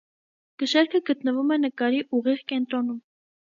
[0.63, 3.01] Կշեռքը գտնվում է նկարի ուղիղ կենտրոնում։